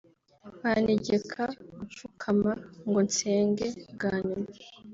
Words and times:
bantegeka 0.61 1.41
gupfukama 1.77 2.51
ngo 2.87 2.99
nsege 3.07 3.67
bwanyuma 3.93 4.47